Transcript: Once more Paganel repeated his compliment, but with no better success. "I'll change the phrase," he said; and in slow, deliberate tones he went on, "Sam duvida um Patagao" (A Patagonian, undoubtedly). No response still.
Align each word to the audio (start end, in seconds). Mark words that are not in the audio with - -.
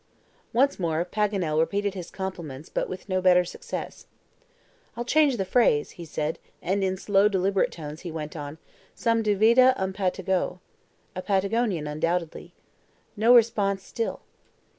Once 0.51 0.79
more 0.79 1.05
Paganel 1.05 1.59
repeated 1.59 1.93
his 1.93 2.09
compliment, 2.09 2.71
but 2.73 2.89
with 2.89 3.07
no 3.07 3.21
better 3.21 3.45
success. 3.45 4.07
"I'll 4.97 5.05
change 5.05 5.37
the 5.37 5.45
phrase," 5.45 5.91
he 5.91 6.05
said; 6.05 6.39
and 6.59 6.83
in 6.83 6.97
slow, 6.97 7.27
deliberate 7.29 7.71
tones 7.71 8.01
he 8.01 8.11
went 8.11 8.35
on, 8.35 8.57
"Sam 8.95 9.21
duvida 9.21 9.75
um 9.77 9.93
Patagao" 9.93 10.57
(A 11.15 11.21
Patagonian, 11.21 11.85
undoubtedly). 11.85 12.51
No 13.15 13.35
response 13.35 13.83
still. 13.83 14.21